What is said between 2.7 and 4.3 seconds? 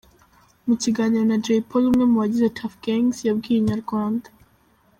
Gangz yabwiye Inyarwanda.